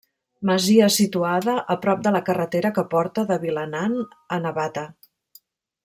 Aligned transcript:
Masia 0.49 0.85
situada 0.95 1.55
a 1.75 1.77
prop 1.83 2.01
de 2.07 2.13
la 2.17 2.21
carretera 2.31 2.73
que 2.79 2.85
porta 2.95 3.27
de 3.33 3.39
Vilanant 3.47 3.95
a 4.39 4.41
Navata. 4.47 4.89